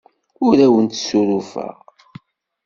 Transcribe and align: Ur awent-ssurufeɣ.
Ur 0.45 0.55
awent-ssurufeɣ. 0.65 1.75